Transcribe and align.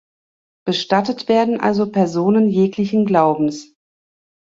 Bestattet 0.65 1.27
werden 1.29 1.59
also 1.59 1.87
Personen 1.91 2.49
jeglichen 2.49 3.05
Glaubens. 3.05 3.75